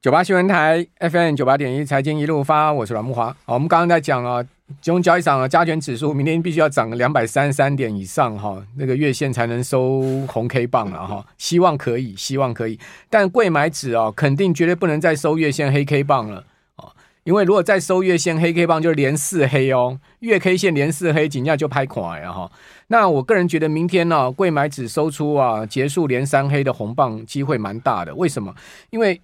[0.00, 3.36] 九八新闻台 FM 九八点一财经一路发，我是阮木华。
[3.44, 4.40] 好，我们刚刚在讲啊，
[4.80, 11.26] 金融交易场啊，加权指数明天必须要涨个两百三十三点以上哈，那个月线才能收红 K 棒了哈。
[11.36, 12.78] 希望可以，希望可以，
[13.10, 16.44] 但柜买指啊，肯定绝对不能再收月线黑 K 棒了
[16.76, 16.92] 哦，
[17.24, 22.48] 因为如果再收月线黑 K 棒，就是连四黑哦，月 K 线连四黑，紧接就拍垮了哈。
[22.86, 28.14] 那我个人觉得明天呢、啊，柜买指收出啊，结束连三黑的红棒机会蛮大的。
[28.14, 28.54] 为什么？
[28.90, 29.20] 因为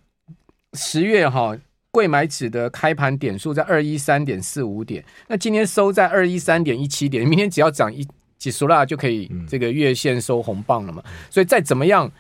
[0.75, 1.57] 十月哈，
[1.91, 8.07] 贵买指的开盘点数在二一三点四五点，那今天收在二一三点一七点，明天只要涨一
[8.39, 11.03] 几十啦，就可以这个月线收红棒了嘛。
[11.31, 12.11] 所以再怎么样，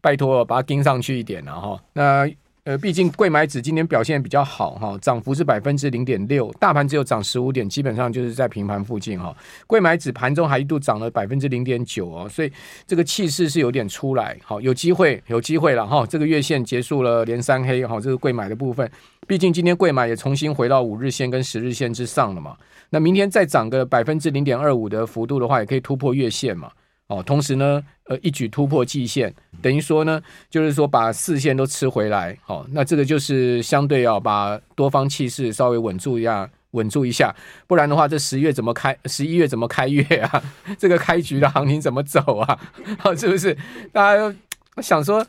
[0.00, 1.82] 拜托把它盯上去一点了哈。
[1.92, 2.30] 那。
[2.64, 9.36] 呃，毕竟贵买指今天表现比较好哈，涨幅是百分之零点六，大盘只有涨十五点，基本上就是在平盘附近哈。
[9.66, 12.50] 贵买指盘中还一度涨了百分之零点九哦，所以
[12.86, 16.06] 这个气势是有点出来，好，有机会，有机会了哈。
[16.06, 18.90] 这个月线结束了连三黑哈，这个贵买的部分，
[19.26, 22.56] 毕竟今天贵买也重新回到五日线跟十日线之上了嘛。
[22.88, 26.70] 那明天再涨个百分之零点二五的幅度的话，也可以突破月线嘛。
[27.08, 37.34] 哦，同时呢，呃，一举突破季线，等于说呢，就是说把四线都吃回来，哦，那这个就是相对要把多方气势稍微稳住一下，稳住一下，
[37.66, 40.42] 不然的话，这十月怎么开，十一月怎么开月啊？
[40.78, 42.58] 这个开局的行情怎么走啊？
[43.04, 43.54] 哦，是不是？
[43.92, 44.34] 大家
[44.74, 45.24] 都想说，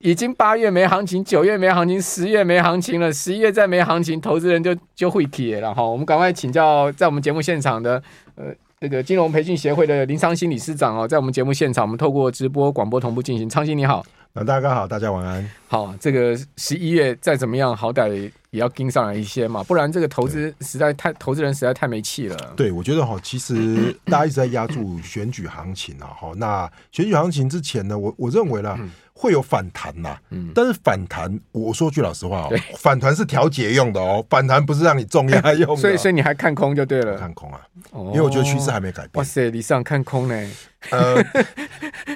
[0.00, 5.90] 已经八月没行情，九月没行情，十月没行情了，十一月再没行情，投资人就就会跌了哈、哦。
[5.92, 8.02] 我们赶快请教在我们节目现场的
[8.34, 8.54] 呃。
[8.80, 13.48] 这个金融培训协会的林昌新理事长哦，在我们节目现场，我们透过直播广播同步进行。
[13.48, 14.06] 昌新你好，
[14.38, 15.50] 那大家好，大家晚安。
[15.66, 18.08] 好，这个十一月再怎么样，好歹
[18.50, 22.36] 也要盯上来一些嘛，不然这个投资实在太，投资人实在太没气了。
[22.56, 28.78] 对，我觉得哈，其实 大家一直在压住选举行情啊，哈，那选举行情之前呢，我我认为呢。
[29.20, 37.60] 会有反弹呐，嗯，但是反弹，我说句老实话哦，反弹是调节用的哦，反弹不是让你重压用的，所以所以你还看空就对了，看空啊，
[37.92, 39.10] 因为我觉得趋势还没改变。
[39.14, 40.50] 哇塞，李尚看空呢？
[40.90, 41.22] 呃，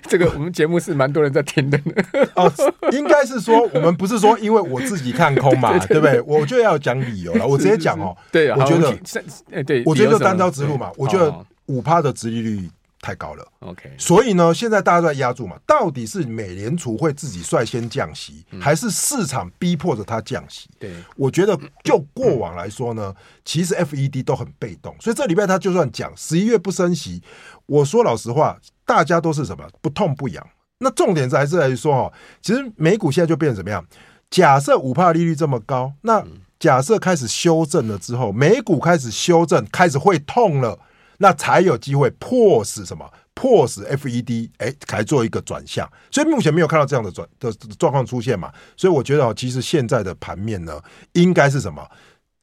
[0.09, 1.79] 这个我们节目是蛮多人在听的
[2.37, 2.51] 哦，
[2.93, 6.21] 应该是说我们不是说因为我自己看空嘛， 对不对？
[6.23, 11.35] 我就要讲理由了，我直接讲哦，对啊，我觉得，对，我觉得单刀直入嘛，我觉得
[11.67, 12.71] 五趴的殖利率。
[13.03, 13.91] 太高了，OK。
[13.99, 20.71] 所以呢，现在大家都在压住嘛，到底是美联储会自己率先降息，嗯、还是市场逼迫着它降息？
[20.79, 27.21] 对，我觉得就过往来说呢，嗯、其实 FED 都很被动，所以这礼拜他就算讲十一月不升息，
[27.67, 30.49] 我说老实话，大家都是什么不痛不痒。
[30.79, 33.85] 那重点还是来说哈，其实美股现在就变成怎么样？
[34.31, 36.25] 假设五帕利率这么高，那
[36.61, 40.79] 假设开始修正了之后，美股开始修正，开始会痛了。
[41.23, 43.09] 那才有机会迫使什么？
[43.33, 45.89] 迫使 FED 哎，来做一个转向。
[46.11, 48.53] 所以目前没有看到这样的转的状况出现嘛？
[48.77, 50.79] 所以我觉得，其实现在的盘面呢，
[51.13, 51.89] 应该是什么？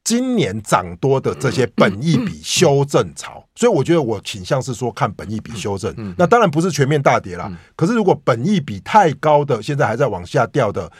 [0.02, 3.46] 今年涨多的这些本益比修正潮。
[3.54, 5.94] 所以我觉得我倾向是说看本益比修正。
[6.16, 7.52] 那当然不是全面大跌啦。
[7.76, 10.90] 可是如果本益比太高的，现在还在往下掉的，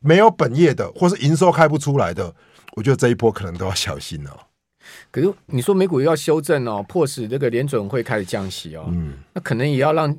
[0.00, 2.34] 没有本业的，或是营收开不出来的，
[2.74, 4.47] 我觉得这一波可能都要小心了。
[5.10, 10.16] 可是你说美股要修正哦，迫使这个联准会开始降息哦，嗯，那可能也要让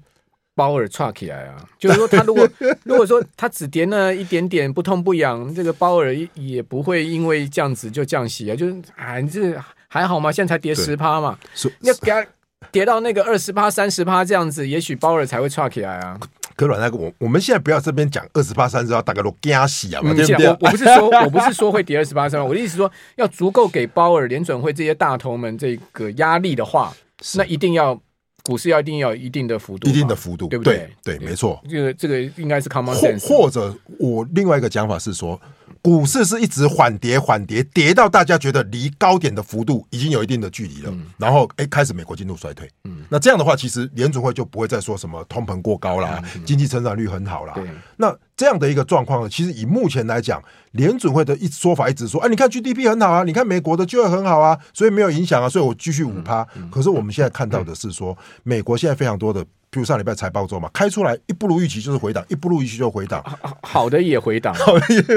[0.55, 1.65] 鲍尔串起来啊。
[1.77, 2.47] 就是说，他如果
[2.83, 8.55] 如果说他只跌那一点点不痛不痒，这个鲍尔也不会因为这样子就降息啊。
[8.55, 9.55] 就是啊，你这
[9.87, 10.31] 还好嘛？
[10.31, 11.37] 现在才跌十趴嘛，
[11.79, 12.25] 你要给他
[12.71, 16.19] 跌到那个二十趴、三十趴这样子，也许鲍尔才会串起来啊。
[16.59, 20.01] 可软那个，我我们现在不要这边讲二十八、三十，大概都惊死啊！
[20.03, 26.93] 我我不是说，我不是说会跌二十八、三十，我的意思说，要足够给鲍尔、联准会这些大头们这个压力的话，
[27.35, 27.97] 那一定要
[28.43, 30.89] 股市要一定要有一定的幅度，一定的幅度，对不对？
[31.01, 31.63] 对，没错。
[31.69, 33.25] 这个这个应该是 common sense。
[33.25, 35.39] 或者我另外一个讲法是说。
[35.81, 42.69] 股市是一直缓跌，缓跌，跌到大家觉得离高点的幅度已经有一定的距离了，嗯、然后哎，开始美国进入衰退。
[42.83, 47.53] 嗯，那这样的话，其实联准会就不会再说什么通膨过高啦，嗯、经济成长率很好啦。
[47.53, 47.65] 对，
[47.97, 56.45] 那这样的一个状况呢，其实以目前来讲，联准会的一说法一直说，哎，你看 GDP 很好啊，你看美国的就业很好啊，所以没有影响啊，所以我继续五趴。
[56.69, 59.45] 可是我们现在看到的是说，嗯、美国现在非常多的。
[59.71, 63.23] 譬如上礼拜财报周嘛，开出来一不如预期就是回档，一不如预期就回档，
[63.61, 64.55] 好的也回档，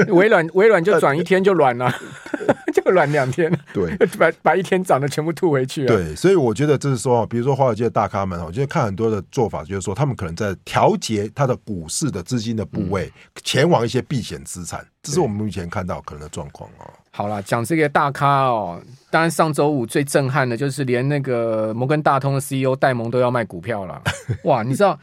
[0.09, 5.87] 微软微软就转一天就软了，就软两天，对， 把把一天涨的全部吐回去了。
[5.87, 13.11] 对，所以我觉得就是说，比如说华尔街的大咖们，我觉得看很多的做法，就是说他们可能在调节他的股市的资金的部位，
[13.43, 16.89] 前往一些避险资产，这是我们目前看到可能的状况啊。
[17.11, 18.81] 好了，讲这个大咖哦，
[19.11, 24.01] 当然上周五最震撼的就是连那个摩根大通的 CEO 戴蒙都要卖股票了。
[24.45, 24.99] 哇，你知道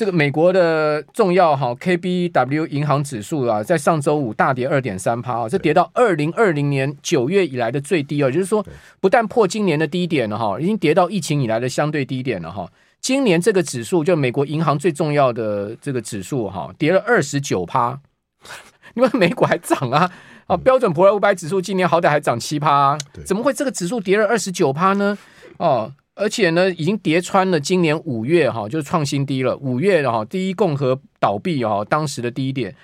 [0.00, 8.64] 这个美国的重要哈 KBW 银行指数啊，在上周五大跌二点三趴啊，这跌到二零二零年九月以来的最低啊，就是说
[8.98, 12.66] 不但破今年的低点了哈，已经跌到疫情以来的相对低点了哈。
[13.02, 18.00] 今年这个指数就美国银行最重要的这个指数哈，跌了二十九趴，
[18.96, 20.10] 因为美股还涨啊
[20.46, 22.96] 啊，标准普尔五百指数今年好歹还涨七趴，
[23.26, 25.18] 怎么会这个指数跌了二十九趴呢？
[25.58, 25.92] 哦。
[26.14, 29.56] 而且呢，已经跌穿了今年五月哈，就是创新低了。
[29.56, 32.74] 五月哈，第一共和倒闭哈，当时的低点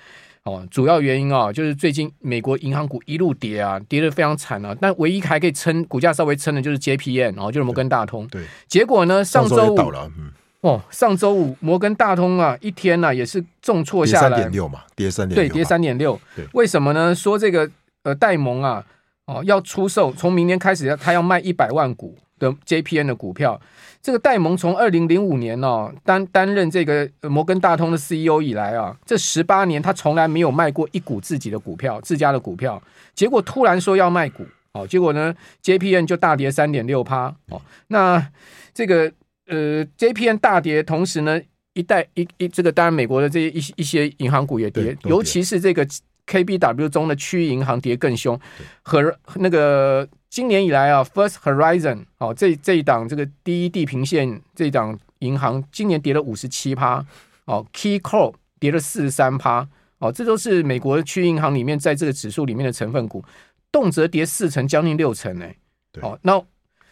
[0.43, 4.75] 哦，主要原因啊，就是最近美国银行股一路跌啊，跌得非常惨啊。
[4.79, 8.25] 但唯一还可以撑股价稍微撑的，就是 JPM，然后就是摩根大通。
[8.27, 9.77] 对，结果呢，上周五
[10.61, 16.19] 哦，上周五摩根大通啊，一天呢、啊、也是重挫下来，三点六嘛，跌三点对，跌三点六。
[16.53, 17.13] 为什么呢？
[17.13, 17.69] 说这个
[18.01, 18.83] 呃，戴蒙啊，
[19.27, 22.17] 哦，要出售，从明年开始要他要卖一百万股。
[22.39, 23.59] 的 JPN 的股票，
[23.99, 32.79] 这个戴蒙从二零零五年哦担担任这个摩根大通的 CEO 以来啊，这十八年他从来没有卖过一股自己的股票，自家的股票，
[33.15, 35.33] 结果突然说要卖股，哦，结果呢
[35.63, 38.23] ，JPN 就大跌三点六趴，哦，那
[38.71, 39.11] 这个
[39.47, 41.41] 呃 JPN 大跌，同时呢
[41.73, 45.83] 一代一一这个当然美国的这一一些银行股也，跌尤其是这个
[46.27, 48.39] KBW 中的区域银行跌更凶，
[48.83, 50.07] 和那个。
[50.29, 57.03] 今年以来啊，First Horizon 哦，这这一档这个第一地平线这一档银行，今年跌了五十七趴
[57.45, 59.65] 哦，KeyCorp 跌了四十三趴
[59.99, 63.23] 哦，这都是美国区银行里面在这个指数里面的成分股，
[63.71, 65.45] 动辄跌四成，将近六成呢。
[66.01, 66.39] 哦，那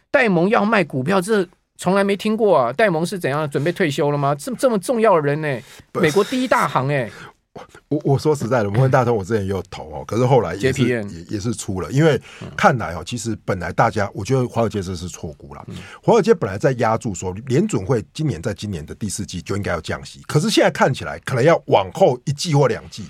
[0.09, 1.45] 戴蒙要卖股票，这
[1.75, 2.71] 从来没听过啊！
[2.71, 4.33] 戴蒙是怎样准备退休了吗？
[4.33, 5.59] 这这么重要的人呢？
[5.93, 7.11] 美国第一大行哎。
[7.87, 12.21] 我我说实在的，摩根大通我之前也有投哦，可是后来也是也也是出了，因为
[12.57, 15.65] 看来哦，其实本来大家我觉得华尔街这是错估了，
[16.03, 23.05] 华尔街本来在压住说联准会今年在今年的第四季就应该要降息，可是现在看起来可能要往后一季或两季。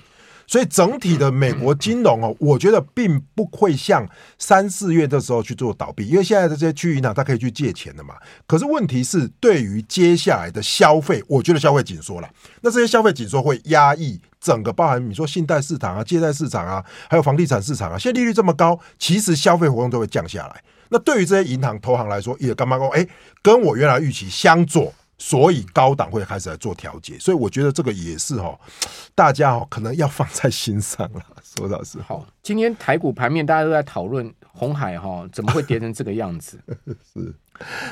[0.48, 4.08] 所以整体的美国金融哦，我觉得并不会像
[4.38, 8.16] 三四月的时候去做倒闭，因为现在的这些区域银行它可以去借钱的嘛。
[8.46, 12.30] 可是问题是，对于接下来的消费，我觉得消费紧缩了。
[12.62, 17.98] 那这些消费紧缩会压抑整个，包含你说信贷市场啊、借贷市场啊，还有房地产市场啊。
[17.98, 20.64] 现在利率这么高，其实消费活动都会降下来。
[20.90, 23.08] 那对于这些银行投行来说，也干嘛说，哎，
[23.42, 24.94] 跟我原来预期相左。
[25.18, 28.58] 所以高档会开始来做调节，所以我觉得这个也是哈，
[29.16, 31.22] 大家哈可能要放在心上了。
[31.56, 36.60] 说老实话，今天台股盘面大家都在讨论红海哈怎么会跌成这个样子？
[37.14, 37.34] 是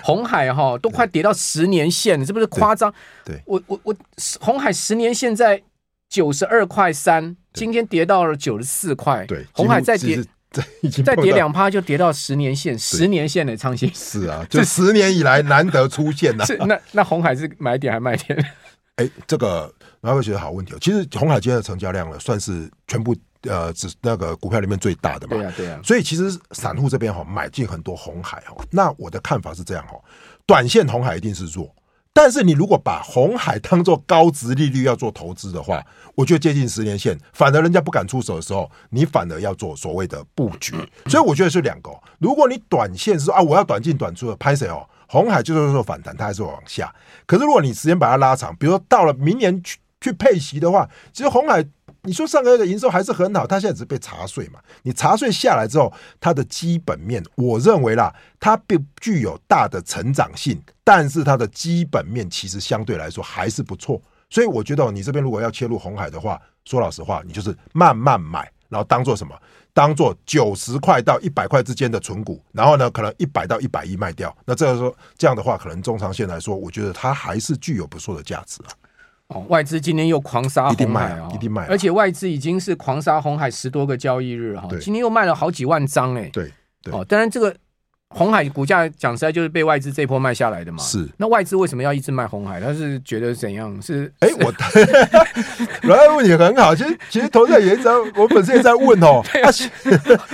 [0.03, 2.93] 红海哈都快跌到十年线了，是不是夸张？
[3.23, 3.95] 对，我我我
[4.41, 5.63] 红海十年线在
[6.09, 9.25] 九十二块三，今天跌到了九十四块。
[9.25, 10.21] 对，红海再跌。
[11.03, 16.45] 再跌两趴就跌到十年线，十年线的长线是啊， 就十年以来难得出现呐。
[16.67, 18.37] 那那红海是买点还卖点？
[18.97, 20.77] 哎、欸，这个然后会觉得好问题哦。
[20.79, 25.35] 其实红海今天的成交量呢，算是全部呃只那个股票里面最大的嘛。
[25.35, 25.79] 对啊，对啊。
[25.83, 28.55] 所以其实散户这边哈买进很多红海哈。
[28.69, 29.99] 那我的看法是这样哈，
[30.45, 31.73] 短线红海一定是弱。
[32.13, 35.83] 但是你如果把红海当做高值利率要做投资的话，
[36.13, 40.75] 我觉得接近十年线，反而人家不敢出手的时候，你反而要做所谓的布局。
[41.07, 41.89] 所以我觉得是两个。
[42.19, 44.87] 如果你短线是说啊，我要短进短出的，拍谁哦？
[45.07, 46.93] 红海就是说反弹，它还是往下。
[47.25, 51.65] 可是如果你时间把它拉长，比如说到了明年去去配息的话，其实红海。
[52.05, 54.59] 你说上个月的营收还是很好，它现在只是被查税嘛？
[54.81, 64.01] 你查税下来之后，它的基本面，我认为啦，它并具有大的成长性，但是它的基本面其实相对来说还是不错。
[64.29, 69.33] 所以我觉得你这边如果要切入红海的话，说老实话，你就是慢慢买，然后当做什么？
[69.71, 74.35] 当做九十块到一百块之间的存股，然后呢，可能一百到一百一卖掉。
[74.45, 78.69] 那这个时候这样的话，可能中长线来说，我觉得它还是具有不错的价值啊。
[79.33, 86.51] 哦，外资今天又狂杀红海啊，一定卖，而且外资已经是狂杀红海十多个交易日哈，今天又卖了好几万张哎，对，
[86.91, 87.55] 哦，当然这个。
[88.13, 90.77] 鸿海股价讲实在就是被外资这波卖下来的嘛？
[90.83, 91.07] 是。
[91.17, 92.61] 那外资为什么要一直卖红海？
[92.61, 93.79] 他是觉得怎样？
[93.81, 96.75] 是哎，欸、我 来问你很好。
[96.75, 99.21] 其实其实投资也在，我本身也在问哦。
[99.27, 99.51] 他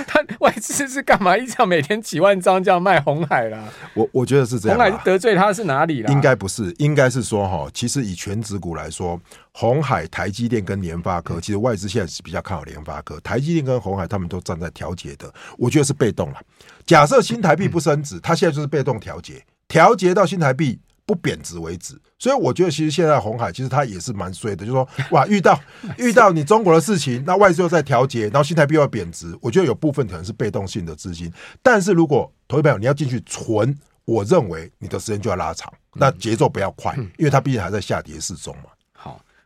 [0.04, 1.36] 他外资是干嘛？
[1.36, 3.64] 一直要每天几万张这样卖红海啦？
[3.94, 4.78] 我我觉得是这样。
[4.78, 6.12] 红海得罪他是哪里啦？
[6.12, 9.20] 应该不是，应该是说哈，其实以全指股来说，
[9.52, 13.18] 鸿海、台积电跟联发科，其实外资现在是比较看好联发科。
[13.20, 16.36] 台积电跟红海他们都站在调节的，我觉得是被动了。
[16.86, 22.00] 假设新台币不升值，它现在就是被动调节，调节到新台币不贬值为止。
[22.18, 25.58] 所以我觉得，其实现在红海其实它也是蛮衰的，就是说 哇，遇到
[25.98, 31.32] 遇到你中国的事情，那外资又在调节，然后新台币又要贬值，我觉得有部分可能是被动性的资金。
[31.62, 38.64] 但是如果投资朋友你要进去存，我认为你的时间就要拉长，那节奏不要快，因为它毕竟还在下跌市中嘛。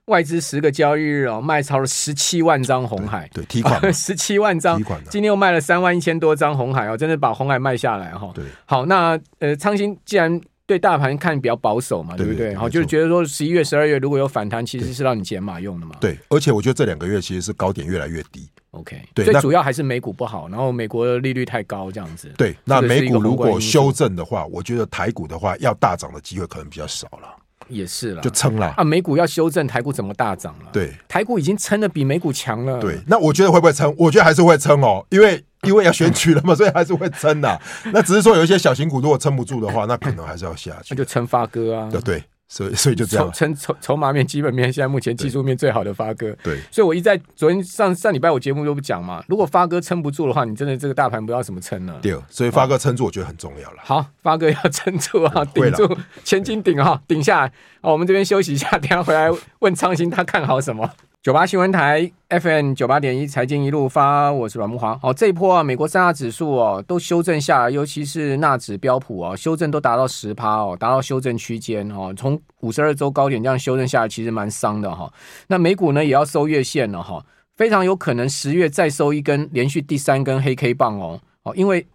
[0.06, 8.30] 外资十个交易日哦，卖超了十七万张红海，对，提款 十七万张，提款今天又卖了三万一千多张红海哦，真的把红海卖下来哈。
[8.34, 12.54] 对，好，那呃，昌兴既然对大盘看比较保守嘛，对不对？
[12.54, 15.94] 好，就是觉得说十一月、十二月如果有反弹，其实是让你减码用的嘛。
[16.00, 18.46] 对，而且我觉得这两个月其实是高点越来越低。
[18.72, 22.30] OK，对，最主要还是美股不好，然后美国的利率太高，这样子。
[22.36, 27.36] 对，那美股如果修正的话，我觉得台股的话要大涨的机会可能比较少了。
[27.68, 28.84] 也是了，就撑了啊！
[28.84, 30.70] 美股要修正，台股怎么大涨了？
[30.72, 32.78] 对，台股已经撑的比美股强了。
[32.78, 33.94] 对，那我觉得会不会撑？
[33.98, 37.60] 我觉得还是会撑哦，因为因为要选举了嘛，所以还是会撑的。
[37.92, 40.88] 那只是说有一些小型股如果撑不住的话，那可能还是要下去。
[40.90, 41.88] 那就撑发哥啊。
[41.90, 42.24] 对对。
[42.46, 43.32] 所以，所以就这样。
[43.32, 46.30] 筹筹筹码面、基本面，现在目前技术面最好的发哥。
[46.42, 49.24] 对，所以我一在昨天上上礼拜我节目都不讲嘛。
[49.28, 51.98] 如果发哥撑不住的话，你真的这个大盘不知道怎么撑了。
[52.02, 53.78] 对，所以发哥撑住，我觉得很重要了。
[53.82, 57.52] 好，发哥要撑住啊，顶住，千斤顶哈，顶下来。
[57.80, 60.90] 哦，我们这边休息一下，等下回来问昌兴他看好什么。
[61.24, 64.98] 九八新闻台 FM 九八点一财经一路发，我是阮慕驊。
[64.98, 72.12] 好，这一波啊，美国三大指数哦都修正下来，尤其是纳指标普啊，修正都达到十趴哦，达到修正区间哦。
[72.14, 75.10] 从五十二周高点这样修正下来，其实蛮伤的哈。
[75.46, 77.24] 那美股呢也要收月线了哈，
[77.56, 81.86] 非常有可能十月再收一根连续第三根黑 K 棒哦哦，因为。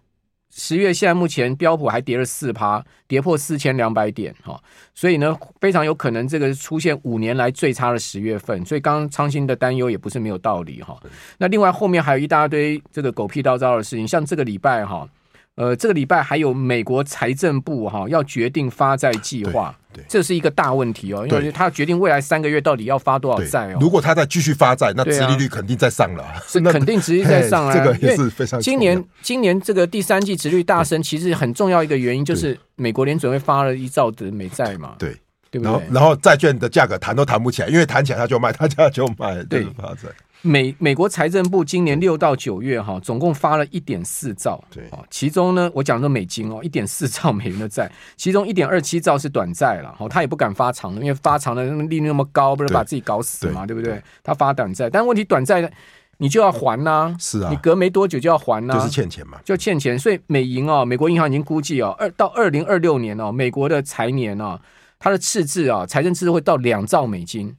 [0.50, 4.60] 十月现在目前标普还跌了四趴，跌破四千两百点哈，
[4.94, 11.00] 所以呢非常有可能这个出现五年来最差的十月份，所以刚刚昌兴的担忧也不是没有道理哈。
[11.38, 15.08] 那另外后面还有一大堆这个狗屁倒灶的事情，像这个礼拜哈。
[15.56, 23.78] 呃，这个礼拜还有美国财政部哈要决定发债计划，对，这是一个大问题哦，因为他决定未来三个月到底要发多少债哦。
[23.78, 27.74] 如果他再继续发债，那殖利率肯定在上了，是 肯定殖利率在上啊。
[27.76, 28.58] 这个也是非常。
[28.60, 35.14] 今年今年这个第三季殖利率大升，其实很重要一个原因就是美国联准会发了一兆的美债嘛，对，
[35.50, 35.82] 对不对？
[35.90, 40.08] 然后债券的价格谈都谈不起来，因为谈起来他就卖，他家就卖，对，发债。
[40.42, 44.84] 美美国财政部今年六到九月哈，总共发了一点四兆，对。
[44.88, 54.02] 啊，其中呢，我讲的美金哦，一点四兆美元的债，其中一点二七兆是短债了，哈，他也不敢发长的，因为发长的利率那么高，不是把自己搞死嘛，对，对不对？
[54.22, 55.70] 他发短债，但问题短债
[56.16, 64.58] 你就要还呐、啊，是啊，你隔没多久就要还呐、啊，就是欠钱嘛，就欠钱，所以美银哦，美国银行已经估计哦，二到二零二六年哦，美国的财年哦，
[64.98, 67.54] 它的赤字啊，财政赤字会到两兆美金。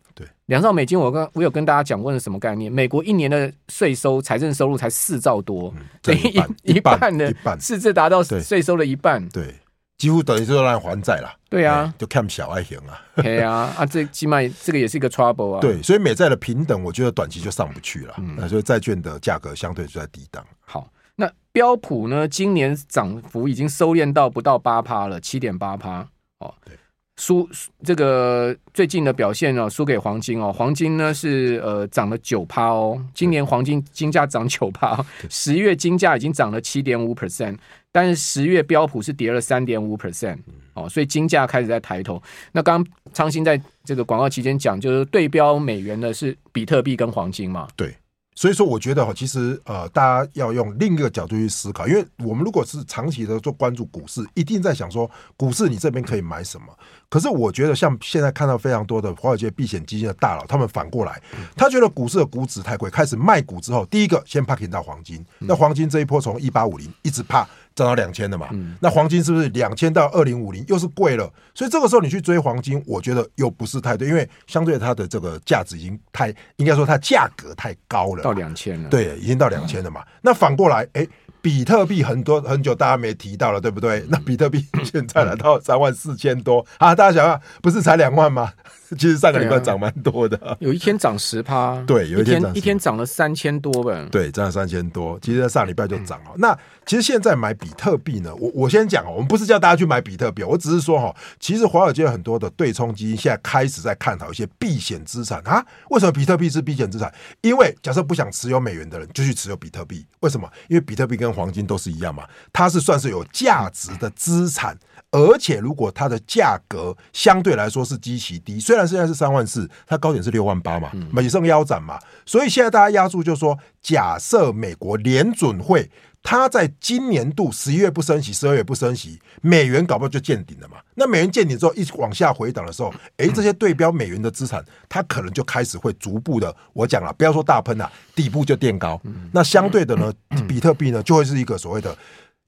[0.51, 2.69] 两兆美金，我跟我有跟大家讲过是什么概念？
[2.69, 6.19] 美国一年的税收、财政收入才四兆多，等于
[6.63, 9.55] 一一半的赤字达到税收的一半，对，
[9.97, 11.33] 几乎等于是让还债了。
[11.49, 13.01] 对啊，就看小爱行啊。
[13.15, 15.61] 对啊，啊，这起码这个也是一个 trouble 啊。
[15.61, 18.13] 对，所以美债的平等，我觉得短期就上不去了。
[18.35, 20.45] 那所以债券的价格相对就在低档。
[20.65, 22.27] 好，那标普呢？
[22.27, 26.05] 今年涨幅已经收敛到不到八趴了，七点八趴。
[26.39, 26.75] 哦，对。
[27.21, 27.47] 输
[27.83, 30.51] 这个最近的表现呢，输给黄金哦。
[30.51, 37.55] 黄金呢是呃涨了九趴哦，今年黄金金价涨九趴，十月金价已经涨了七点五 percent，
[37.91, 40.39] 但是十月标普是跌了三点五 percent
[40.73, 42.19] 哦，所以金价开始在抬头。
[42.51, 47.67] 那刚刚昌兴在这个广告期间讲，就是对标美元的是比特币跟黄金嘛？
[47.75, 47.95] 对。
[48.33, 56.67] 所以说，我觉得哈，其实呃，大家要用另一个角度去思考，因为我们如果是长期的做关注股市，一定在想说，股市你这边可以买什么？
[57.09, 61.21] 可是我觉得，像现在看到非常多的华尔街避险基金的大佬，他们反过来，
[61.57, 67.45] 他觉得股市的股指太贵，开始卖股之后，第一个先 parking 到黄金，那黄金这一波从一八五零一直怕。
[67.73, 68.49] 涨到两千的嘛，
[68.81, 71.31] 那黄金是不是两千到二零五零又是贵了？
[71.55, 80.03] 所以这个时候你去追黄金，我觉得又不是太对，因为相对它的这个价值已经太，应该说它价格太高了，到两千了，对，已经到两千了嘛。
[80.21, 81.07] 那反过来，哎。
[81.43, 84.05] 比特币很多很久大家没提到了，对不对？
[84.09, 86.93] 那比特币现在来到三万四千多啊！
[86.93, 88.53] 大家想想，不是才两万吗？
[88.99, 95.17] 其实上个礼拜涨蛮多的，啊，有一天涨十趴，对，有一天一天涨了三千多吧，对，涨了三千多。
[95.21, 96.31] 其实在上礼拜就涨了。
[96.35, 105.65] 那其实现在买比特币呢，我我先讲，我们不是叫大家去买比特币，我只是说哈，其实华尔街很多的对冲基金现在开始在探讨一些避险资产啊。
[105.89, 107.13] 为什么比特币是避险资产？
[107.41, 110.49] 因为假设不想持有美元的人就去持有比特币，为什么？
[110.67, 114.77] 因为比特币跟黄金都是一样嘛，它是算是有价值的资产，
[115.11, 125.89] 而且如果它的价格相对来说是极其低，虽然现在是三万四，它高点是六万八嘛，美盛腰斩嘛，所以现在大家押注就是说，假设美国联准会
[126.23, 130.77] 它在今年度十一月不升息，十二月不升息，美元搞不好就见顶了嘛。
[130.95, 139.01] 那美元见顶之后，一往下回档的时候，哎，这些对标美元的资产，它可能就开始会逐步的，我讲了，不要说大喷了，底部就垫高。
[139.31, 140.13] 那相对的呢，
[140.47, 141.97] 比特币呢，就会是一个所谓的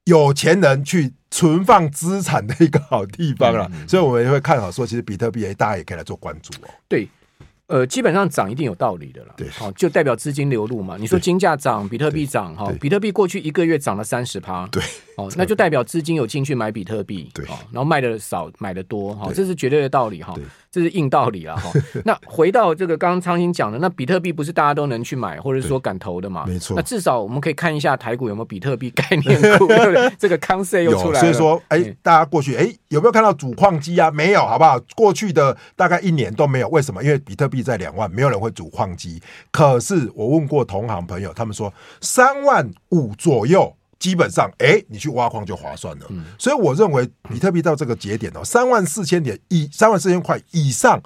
[0.06, 3.72] 有钱人去存放资产的一个好地方了。
[3.88, 6.70] 所以我们也会看好说，其实比特币，哎，大家也可以来做关注哦。
[6.88, 7.08] 对。
[7.68, 9.34] 呃，基本上涨一定有道理的了。
[9.38, 10.98] 对，好，就代表资金流入嘛。
[11.00, 14.68] 你说金价涨，比特币涨，哈，比特币过去一个月涨了三十趴。
[14.68, 14.84] 对，
[15.16, 17.32] 哦，那就代表资金有进去买比特币。
[17.34, 20.36] 对，然后卖的少，买的多，哈，这是绝对的道理哈。
[20.74, 21.72] 这是硬道理了哈。
[22.04, 26.46] 那回到这个刚刚昌兴讲的，那比特币不是大家都能去买，或者说敢投的嘛？
[26.48, 26.76] 没错。
[26.76, 30.12] 那至少我们可以看一下台股有没有比特币概念股，对不对？
[30.18, 31.20] 这个 concept 又出来了。
[31.20, 34.10] 所以说，哎，大家过去哎有没有看到主矿机啊？
[34.10, 34.80] 没有，好不好？
[34.96, 36.68] 过去的大概一年都没有。
[36.70, 37.04] 为什么？
[37.04, 39.22] 因为比特币在两万，没有人会主矿机。
[39.52, 43.76] 可是我问过同行朋友，他们说三万五左右。
[44.04, 46.06] 基本上，哎，你去挖矿就划算了。
[46.10, 51.02] 嗯、所以我认为，比特币到这个节点哦，三万四千点以三万四千块以上，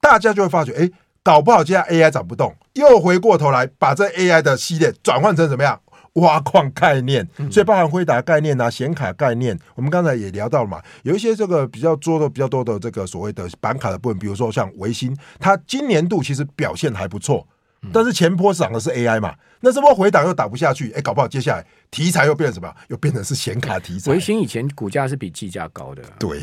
[0.00, 0.88] 大家就会发觉，哎，
[1.24, 5.80] 搞不好接下来 AI 涨不动，又回过头来把这 AI 的系列转换成怎么样？
[6.12, 7.28] 挖矿概念。
[7.50, 17.44] 所以包含辉达概念啊，显卡概念，我们刚才也聊到了嘛，有一些这个比较做的、比较多的这个所谓的板卡的部分，比如说像维新，它今年度其实表现还不错。
[17.92, 22.74] 但是前波涨的是 AI 嘛，那这波回档又打不下去，哎，搞不好接下来题材又变成什么？
[22.88, 24.12] 又变成是显卡题材。
[24.12, 26.40] 维新以前股价是比技价高的，对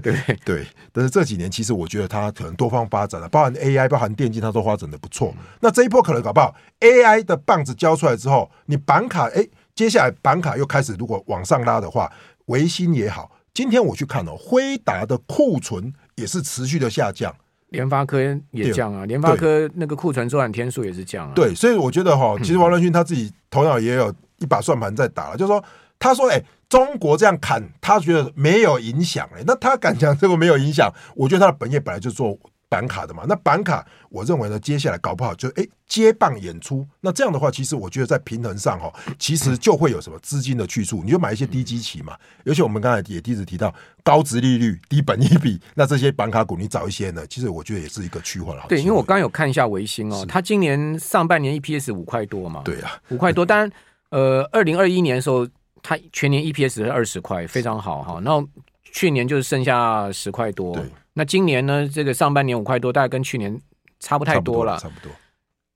[0.00, 0.66] 对 对。
[0.92, 5.34] 但是这几年其实我觉得它可能多方发展了，包含 AI、包含电竞，它都发展的不错。
[5.38, 12.10] 嗯、那这一波可能搞不好 AI 的棒子交出来之后，你板卡，哎，接下来板卡又开始如果往上拉的话，
[12.46, 13.30] 维新也好。
[13.52, 17.32] 今天我去看哦，辉达的库存也是持续的下降。
[17.74, 18.20] 联发科
[18.52, 21.32] 也降啊，联发科那个库存周转天数也是降啊。
[21.34, 25.62] 对，所以我觉得哈，其实王仁勋他自己头脑也有一把算盘在打了，就是说，
[25.98, 32.38] 他说，哎，中国这样砍，他觉得没有影响，哎，那他敢讲这个没有影响，我觉得他的本业本来就做。
[32.68, 36.86] 板卡的嘛，那板卡，我认为呢，接下来搞不好就哎接棒演出。
[37.00, 42.16] 那这样的话，其实我觉得在平衡上哈，其实就会有什么资金的去处，你就买一些低基期嘛。
[42.44, 48.64] 尤其我们刚才也一直提到高值利率、低本一比，那这些板卡股你找一些呢，其实我觉得也是一个趋缓了。
[48.68, 53.46] 对，因为我刚刚有看一下维新哦，它今年上半年 EPS 五块多嘛，对啊，五块多。
[53.46, 53.70] 当然，
[54.10, 55.46] 呃，二零二一年的时候，
[55.82, 58.20] 它全年 EPS 是二十块，非常好哈。
[58.22, 58.44] 那
[58.90, 60.76] 去年就是剩下十块多。
[61.14, 61.88] 那今年呢？
[61.88, 63.60] 这个上半年五块多，大概跟去年
[64.00, 64.76] 差不太多了。
[64.78, 65.12] 差不多。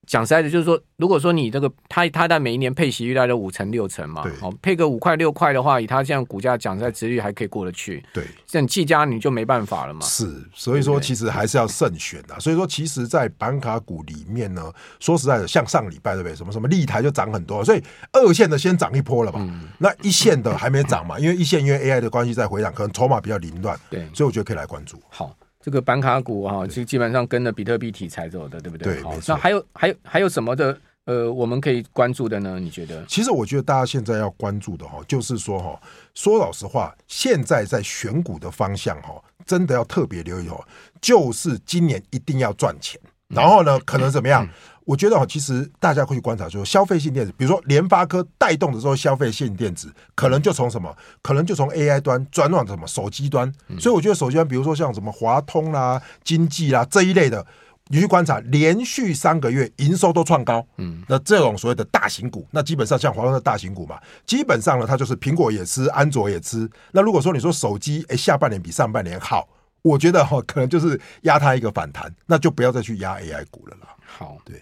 [0.09, 8.03] 讲实在的，就是说，如果说你这个它它在每一年配息率大概五成六成嘛，好配个五块六块的话，以它这样股价讲实在，值率还可以过得去。
[8.11, 10.01] 对，像技嘉你就没办法了嘛。
[10.01, 12.39] 是，所以说其实还是要慎选的。
[12.39, 16.35] 所以说，其实，在板卡股里面呢，说实在的，像上礼拜对不对？
[16.35, 19.39] 什么什么立台就涨很多，所以二线的先涨一波了吧？
[19.43, 21.19] 嗯、那一线的还没涨嘛？
[21.19, 23.79] 因为一线因为 AI 的关系在回档，可能筹码比较凌乱。
[23.91, 24.99] 对，所以我觉得可以来关注。
[25.09, 25.35] 好。
[25.63, 29.01] 这个板卡股哈，其实基本上跟着比特币题材走的，对不对？
[29.01, 29.03] 对。
[29.27, 32.59] 那还有还有还有什么的呃，我们可以关注的呢？
[32.59, 33.03] 你觉得？
[33.07, 35.79] 其实我觉得大家现在要关注的哈，就是说哈，
[36.13, 40.63] 说老实话，现在在选股的方向哈，真的要特别留意哦，
[41.01, 44.45] 就是今年一定要赚钱，然后呢，可能怎么样？
[44.45, 44.53] 嗯嗯
[44.89, 53.53] 我觉得哦，其实大家会去观察，就是消费性电子，比如说联发科带动的时候，消费性电子可能就从什么，可能就从 AI 端转往什么手机端。
[53.79, 57.45] 所以我觉得手机端，比如说像什么华通啦、经济啦这一类的，
[57.89, 60.65] 你去观察，连续三个月营收都创高。
[60.77, 66.67] 嗯，那这种所谓的大型股，那基本上像华通的大型股嘛，基本上呢，它就是苹果也吃，安卓也吃。
[66.91, 69.47] 那如果说你说手机，哎，下半年比上半年好，
[69.83, 73.95] 我觉得哈，可能就是压它一个反弹，那就不要再去压 AI 股了啦。
[74.03, 74.59] 好，对。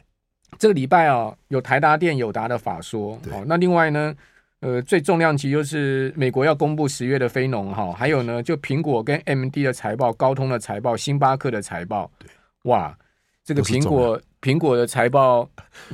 [0.58, 3.14] 这个礼拜啊，有台达电、友达的法说。
[3.32, 4.16] 哦，那另外呢，
[4.62, 12.10] 呃，最重量级就是美国要公布十月的非农哈，还有呢，就苹果跟 AMD 的财报、高通的财报、星巴克的财报。
[12.18, 12.28] 对，
[12.64, 12.98] 哇，
[13.44, 15.48] 这个苹果苹果的财报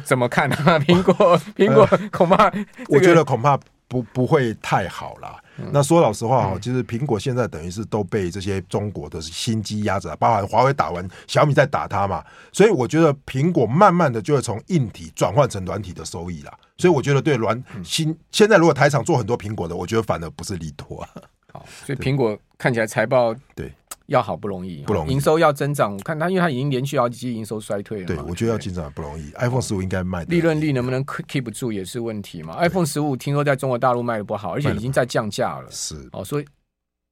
[0.03, 0.79] 怎么看啊？
[0.87, 3.59] 苹果苹果恐怕、这个，我觉得恐怕
[3.93, 5.39] 不不会太好了。
[5.71, 16.51] 那说老实话哈，其实苹果现在等于是都被这些中国的新机压着，包含华为打完，小米在打它嘛，所以我觉得苹果慢慢的就会从硬体转换成软体的收益了。
[16.75, 21.07] 所以我觉得对软新现在如果台厂做很多苹果的，我觉得反而不是利多。
[21.51, 23.71] 好，所以苹果看起来财报对。
[24.07, 25.93] 要好不容易，不容易，营收要增长。
[25.93, 28.05] 我看它，因为它已经连续好几季营收衰退了。
[28.05, 29.31] 对，我觉得要增长不容易。
[29.35, 32.55] iPhone 十五应该卖，利润率能不能 keep 住也是问题嘛。
[32.57, 35.67] iPhone 十五听说在中国大陆卖的不好，而且已经在降价了。
[35.69, 36.45] 是哦，所以。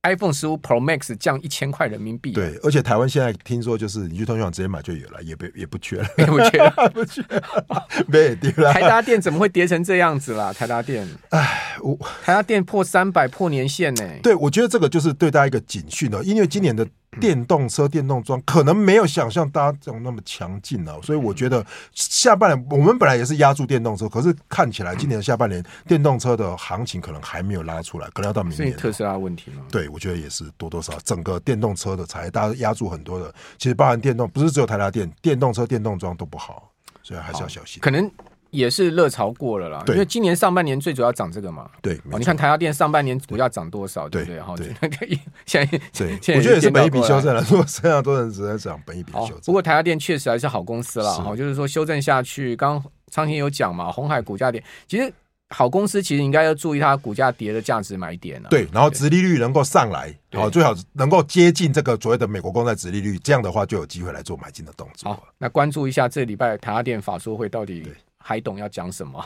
[0.04, 7.24] iPhone 十五 Pro Max 降一千块人民币，对，而且台湾现在听说就是你去通讯行直接买就有了，也不也不缺了，也不缺了， 不缺，
[8.08, 8.74] 没跌了。
[8.74, 10.52] 台达电怎么会跌成这样子啦？
[10.52, 14.04] 台达电，哎，我台达电破三百破年限呢？
[14.24, 16.88] 对，我觉得这个就是对大家一个警讯了，因为今年的
[17.20, 28.76] 电动车、电动装可能没有想象大家这种那么强劲啊，所以我觉得下半年我们本来也是压住电动车，可是看起来今年的下半年电动车的行情可能还没有拉出来，可能要到明年。
[28.78, 29.64] 特斯拉问题吗？
[29.70, 36.72] 对，我觉得也是多多少少整个电动车的产业，大家压住很多的，其实包含电动，不是只有台达电，电动车、电动装都不好，
[37.04, 37.82] 所以还是要小心。
[37.82, 38.10] 可能。
[38.52, 41.70] 也是热潮过了啦，因为今年上半年最主要涨这个嘛。
[41.82, 44.40] 对，你看台达电上半年股价涨多少，对不对？
[44.42, 45.20] 哈， 对。
[45.46, 47.42] 现在，对，我觉得也是本一笔修正了。
[47.50, 49.40] 如果这样多人只在涨本一笔修正。
[49.46, 55.12] 不过台达电确实还是好公司了哈，就是说修正下去，刚刚昌兴有讲嘛，红海股价跌，其实
[55.50, 58.50] 好公司其实应该要注意它股价跌的价值买点啊。
[58.50, 65.10] 对，然后殖利率能够上来，好，最好能够接近这个所谓的美国公债殖利率，这样的话就有机会来做买进的动作。
[65.10, 67.88] 好，那关注一下这礼拜台达电法说会到底。
[68.22, 69.24] 还懂要讲什么？